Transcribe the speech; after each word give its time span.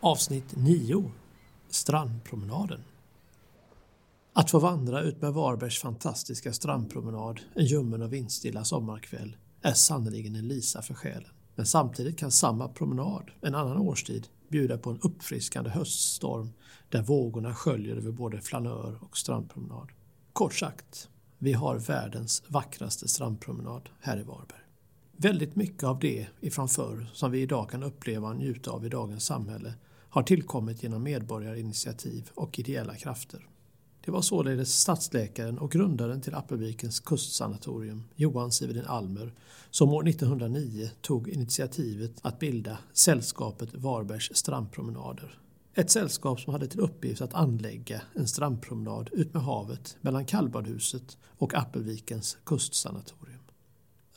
Avsnitt 0.00 0.56
9 0.56 1.10
Strandpromenaden 1.68 2.80
Att 4.32 4.50
få 4.50 4.58
vandra 4.58 5.02
ut 5.02 5.22
med 5.22 5.32
Varbergs 5.32 5.78
fantastiska 5.78 6.52
strandpromenad 6.52 7.40
en 7.54 7.64
ljummen 7.64 8.02
och 8.02 8.12
vindstilla 8.12 8.64
sommarkväll 8.64 9.36
är 9.62 9.72
sannerligen 9.72 10.36
en 10.36 10.48
lisa 10.48 10.82
för 10.82 10.94
själen. 10.94 11.30
Men 11.54 11.66
samtidigt 11.66 12.18
kan 12.18 12.30
samma 12.30 12.68
promenad 12.68 13.30
en 13.40 13.54
annan 13.54 13.76
årstid 13.78 14.28
bjuda 14.48 14.78
på 14.78 14.90
en 14.90 15.00
uppfriskande 15.02 15.70
höststorm 15.70 16.52
där 16.88 17.02
vågorna 17.02 17.54
sköljer 17.54 17.96
över 17.96 18.10
både 18.10 18.40
flanör 18.40 18.98
och 19.00 19.18
strandpromenad. 19.18 19.88
Kort 20.32 20.54
sagt, 20.54 21.08
vi 21.38 21.52
har 21.52 21.78
världens 21.78 22.42
vackraste 22.48 23.08
strandpromenad 23.08 23.88
här 24.00 24.20
i 24.20 24.22
Varberg. 24.22 24.62
Väldigt 25.16 25.56
mycket 25.56 25.84
av 25.84 25.98
det 25.98 26.26
ifrån 26.40 26.68
förr 26.68 27.06
som 27.12 27.30
vi 27.30 27.40
idag 27.40 27.70
kan 27.70 27.82
uppleva 27.82 28.28
och 28.28 28.36
njuta 28.36 28.70
av 28.70 28.86
i 28.86 28.88
dagens 28.88 29.24
samhälle 29.24 29.74
har 30.18 30.22
tillkommit 30.22 30.82
genom 30.82 31.02
medborgarinitiativ 31.02 32.30
och 32.34 32.58
ideella 32.58 32.94
krafter. 32.94 33.48
Det 34.04 34.10
var 34.10 34.22
således 34.22 34.80
stadsläkaren 34.80 35.58
och 35.58 35.72
grundaren 35.72 36.20
till 36.20 36.34
Appelvikens 36.34 37.00
kustsanatorium, 37.00 38.04
Johan 38.16 38.52
Sivedin 38.52 38.84
Almer, 38.84 39.32
som 39.70 39.92
år 39.92 40.08
1909 40.08 40.90
tog 41.00 41.28
initiativet 41.28 42.12
att 42.22 42.38
bilda 42.38 42.78
Sällskapet 42.92 43.74
Varbergs 43.74 44.36
strandpromenader. 44.36 45.38
Ett 45.74 45.90
sällskap 45.90 46.40
som 46.40 46.52
hade 46.52 46.66
till 46.66 46.80
uppgift 46.80 47.20
att 47.20 47.34
anlägga 47.34 48.02
en 48.14 48.28
strandpromenad 48.28 49.10
ut 49.12 49.34
med 49.34 49.42
havet 49.42 49.96
mellan 50.00 50.24
Kallbadhuset 50.24 51.18
och 51.24 51.54
Appelvikens 51.54 52.38
kustsanatorium. 52.44 53.27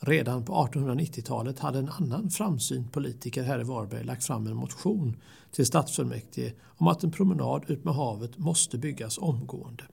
Redan 0.04 0.44
på 0.44 0.52
1890-talet 0.52 1.58
hade 1.58 1.78
en 1.78 1.88
annan 1.88 2.30
framsynt 2.30 2.92
politiker 2.92 3.42
här 3.42 3.60
i 3.60 3.64
Varberg 3.64 4.04
lagt 4.04 4.24
fram 4.24 4.46
en 4.46 4.56
motion 4.56 5.16
till 5.50 5.66
stadsfullmäktige 5.66 6.52
om 6.64 6.88
att 6.88 7.04
en 7.04 7.10
promenad 7.10 7.64
ut 7.70 7.84
med 7.84 7.94
havet 7.94 8.38
måste 8.38 8.78
byggas 8.78 9.18
omgående. 9.18 9.84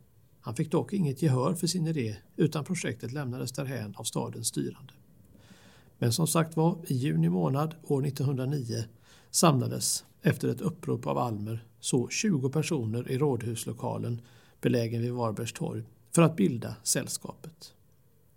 Han 0.41 0.55
fick 0.55 0.71
dock 0.71 0.93
inget 0.93 1.21
gehör 1.21 1.53
för 1.53 1.67
sin 1.67 1.87
idé 1.87 2.15
utan 2.35 2.63
projektet 2.65 3.11
lämnades 3.11 3.51
därhän 3.51 3.95
av 3.95 4.03
stadens 4.03 4.47
styrande. 4.47 4.93
Men 5.97 6.13
som 6.13 6.27
sagt 6.27 6.57
var, 6.57 6.77
i 6.87 6.93
juni 6.93 7.29
månad 7.29 7.75
år 7.83 8.05
1909 8.05 8.83
samlades 9.31 10.05
efter 10.21 10.47
ett 10.47 10.61
upprop 10.61 11.07
av 11.07 11.17
Almer 11.17 11.65
så 11.79 12.09
20 12.09 12.49
personer 12.49 13.11
i 13.11 13.17
rådhuslokalen 13.17 14.21
belägen 14.61 15.01
vid 15.01 15.13
Varbergs 15.13 15.53
torg 15.53 15.83
för 16.15 16.21
att 16.21 16.35
bilda 16.35 16.75
sällskapet. 16.83 17.73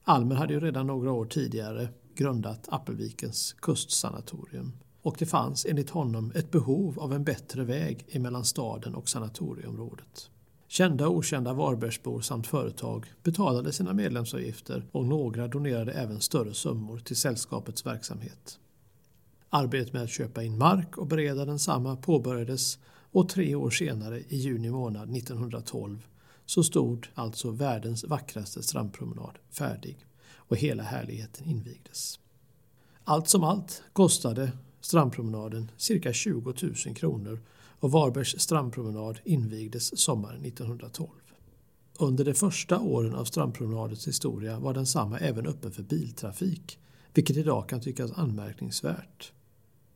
Almer 0.04 0.34
hade 0.34 0.54
ju 0.54 0.60
redan 0.60 0.86
några 0.86 1.12
år 1.12 1.24
tidigare 1.24 1.88
grundat 2.14 2.68
Appelvikens 2.68 3.52
kustsanatorium 3.52 4.72
och 5.02 5.16
det 5.18 5.26
fanns 5.26 5.66
enligt 5.66 5.90
honom 5.90 6.32
ett 6.34 6.50
behov 6.50 7.00
av 7.00 7.12
en 7.12 7.24
bättre 7.24 7.64
väg 7.64 8.06
emellan 8.08 8.44
staden 8.44 8.94
och 8.94 9.08
sanatorieområdet. 9.08 10.30
Kända 10.68 11.08
och 11.08 11.16
okända 11.16 11.52
Varbergsbor 11.52 12.20
samt 12.20 12.46
företag 12.46 13.12
betalade 13.22 13.72
sina 13.72 13.92
medlemsavgifter 13.92 14.86
och 14.92 15.04
några 15.04 15.48
donerade 15.48 15.92
även 15.92 16.20
större 16.20 16.54
summor 16.54 16.98
till 16.98 17.16
sällskapets 17.16 17.86
verksamhet. 17.86 18.58
Arbetet 19.50 19.92
med 19.92 20.02
att 20.02 20.10
köpa 20.10 20.42
in 20.42 20.58
mark 20.58 20.98
och 20.98 21.06
bereda 21.06 21.44
densamma 21.44 21.96
påbörjades 21.96 22.78
och 23.12 23.28
tre 23.28 23.54
år 23.54 23.70
senare, 23.70 24.20
i 24.20 24.36
juni 24.36 24.70
månad 24.70 25.16
1912, 25.16 26.06
så 26.46 26.62
stod 26.62 27.08
alltså 27.14 27.50
världens 27.50 28.04
vackraste 28.04 28.62
strandpromenad 28.62 29.38
färdig 29.50 30.06
och 30.34 30.56
hela 30.56 30.82
härligheten 30.82 31.46
invigdes. 31.46 32.18
Allt 33.04 33.28
som 33.28 33.44
allt 33.44 33.82
kostade 33.92 34.52
strandpromenaden 34.80 35.70
cirka 35.76 36.12
20 36.12 36.54
000 36.86 36.94
kronor 36.94 37.40
och 37.80 37.90
Varbergs 37.90 38.40
strandpromenad 38.40 39.18
invigdes 39.24 40.00
sommaren 40.00 40.44
1912. 40.44 41.08
Under 41.98 42.24
de 42.24 42.34
första 42.34 42.80
åren 42.80 43.14
av 43.14 43.24
strandpromenadens 43.24 44.08
historia 44.08 44.58
var 44.58 44.74
densamma 44.74 45.18
även 45.18 45.46
öppen 45.46 45.72
för 45.72 45.82
biltrafik, 45.82 46.78
vilket 47.14 47.36
idag 47.36 47.68
kan 47.68 47.80
tyckas 47.80 48.12
anmärkningsvärt. 48.12 49.32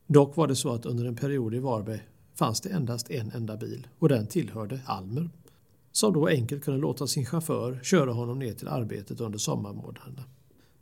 Dock 0.07 0.35
var 0.35 0.47
det 0.47 0.55
så 0.55 0.73
att 0.73 0.85
under 0.85 1.05
en 1.05 1.15
period 1.15 1.55
i 1.55 1.59
Varberg 1.59 2.07
fanns 2.35 2.61
det 2.61 2.69
endast 2.69 3.09
en 3.09 3.31
enda 3.31 3.57
bil 3.57 3.87
och 3.99 4.09
den 4.09 4.27
tillhörde 4.27 4.81
Almer 4.85 5.29
som 5.97 6.13
då 6.13 6.27
enkelt 6.27 6.63
kunde 6.63 6.79
låta 6.79 7.07
sin 7.07 7.25
chaufför 7.25 7.79
köra 7.83 8.11
honom 8.11 8.39
ner 8.39 8.53
till 8.53 8.67
arbetet 8.67 9.21
under 9.21 9.37
sommarmånaderna. 9.37 10.23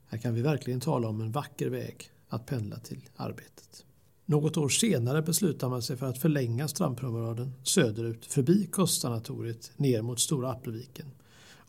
Här 0.07 0.17
kan 0.17 0.33
vi 0.33 0.41
verkligen 0.41 0.79
tala 0.79 1.07
om 1.07 1.21
en 1.21 1.31
vacker 1.31 1.69
väg 1.69 2.09
att 2.29 2.45
pendla 2.45 2.79
till 2.79 3.09
arbetet. 3.15 3.85
Något 4.25 4.57
år 4.57 4.69
senare 4.69 5.21
beslutar 5.21 5.69
man 5.69 5.81
sig 5.81 5.97
för 5.97 6.05
att 6.05 6.17
förlänga 6.17 6.67
strandpromenaden 6.67 7.53
söderut 7.63 8.25
förbi 8.25 8.69
kustsanatoriet 8.71 9.71
ner 9.77 10.01
mot 10.01 10.19
Stora 10.19 10.51
Appelviken. 10.51 11.07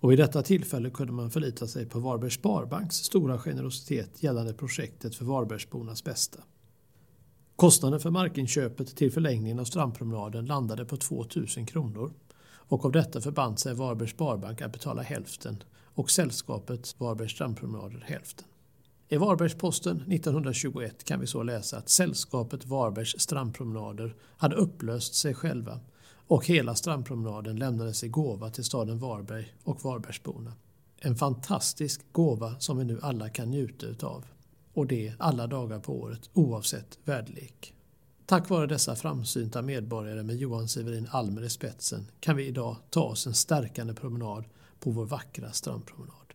Och 0.01 0.11
vid 0.11 0.19
detta 0.19 0.43
tillfälle 0.43 0.91
kunde 0.91 1.13
man 1.13 1.31
förlita 1.31 1.67
sig 1.67 1.87
på 1.87 1.99
Varbergs 1.99 2.35
Sparbanks 2.35 2.97
stora 2.97 3.39
generositet 3.39 4.23
gällande 4.23 4.55
projektet 4.55 5.15
för 5.15 5.25
Varbergsbornas 5.25 6.05
bästa. 6.05 6.39
Kostnaden 7.57 8.01
för 8.01 8.11
markinköpet 8.11 8.97
till 8.97 9.13
förlängningen 9.13 9.59
av 9.59 9.65
strandpromenaden 9.65 10.47
landade 10.47 10.85
på 10.85 10.97
2000 10.97 11.67
kronor 11.67 12.13
och 12.69 12.85
av 12.85 12.93
detta 12.93 13.21
förband 13.21 13.59
sig 13.59 13.75
Varbergs 13.75 14.11
Sparbank 14.11 14.63
att 14.63 14.73
betala 14.73 15.03
hälften 15.03 15.63
och 15.95 16.11
sällskapet 16.11 16.95
Varbergs 16.99 17.33
strandpromenader 17.33 18.05
hälften. 18.07 18.47
I 19.09 19.17
Varbergsposten 19.17 19.97
1921 19.97 21.05
kan 21.05 21.21
vi 21.21 21.27
så 21.27 21.43
läsa 21.43 21.77
att 21.77 21.89
sällskapet 21.89 22.67
Varbergs 22.67 23.21
strandpromenader 23.21 24.15
hade 24.37 24.57
upplöst 24.57 25.15
sig 25.15 25.35
själva 25.35 25.81
och 26.27 26.47
hela 26.47 26.75
strandpromenaden 26.75 27.57
lämnades 27.57 28.05
i 28.05 28.09
gåva 28.09 28.51
till 28.51 28.65
staden 28.65 28.99
Varberg 28.99 29.55
och 29.65 29.85
Varbergsborna. 29.85 30.53
En 30.99 31.17
fantastisk 31.17 32.13
gåva 32.13 32.59
som 32.59 32.79
vi 32.79 32.85
nu 32.85 32.99
alla 33.03 33.29
kan 33.29 33.51
njuta 33.51 33.87
utav. 33.87 34.25
Och 34.73 34.87
det 34.87 35.15
alla 35.19 35.47
dagar 35.47 35.79
på 35.79 36.01
året 36.01 36.31
oavsett 36.33 36.99
väderlek. 37.05 37.76
Tack 38.27 38.51
vare 38.51 38.67
dessa 38.67 38.97
framsynta 38.97 39.63
medborgare 39.63 40.23
med 40.23 40.37
Johan 40.37 40.69
Severin 40.69 41.09
Almer 41.11 41.43
i 41.43 41.51
spetsen 41.51 42.11
kan 42.21 42.37
vi 42.37 42.47
idag 42.47 42.77
ta 42.91 43.01
oss 43.01 43.27
en 43.27 43.35
stärkande 43.35 43.95
promenad 43.95 44.45
på 44.81 44.91
vår 44.91 45.07
vackra 45.07 45.53
strandpromenad. 45.53 46.26